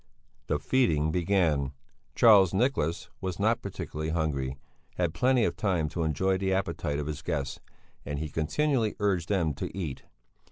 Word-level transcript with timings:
The 0.47 0.57
feeding 0.57 1.11
began. 1.11 1.73
Charles 2.15 2.55
Nicholas 2.55 3.03
who 3.03 3.11
was 3.27 3.37
not 3.37 3.61
particularly 3.61 4.09
hungry, 4.09 4.57
had 4.95 5.13
plenty 5.13 5.43
of 5.45 5.55
time 5.55 5.89
to 5.89 6.01
enjoy 6.01 6.39
the 6.39 6.53
appetite 6.55 6.97
of 6.97 7.05
his 7.05 7.21
guests, 7.21 7.59
and 8.03 8.17
he 8.17 8.27
continually 8.29 8.95
urged 8.99 9.29
them 9.29 9.53
to 9.53 9.77
eat. 9.77 10.01